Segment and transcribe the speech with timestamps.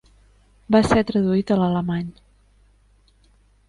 [0.75, 2.11] Va ser traduït a l'alemany.